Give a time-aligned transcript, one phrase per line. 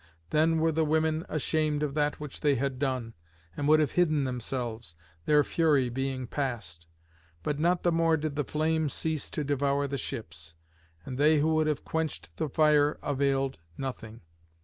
[0.31, 3.13] Then were the women ashamed of that which they had done,
[3.55, 6.87] and would have hidden themselves, their fury being past.
[7.43, 10.55] But not the more did the flame cease to devour the ships;
[11.05, 14.21] and they who would have quenched the fire availed nothing.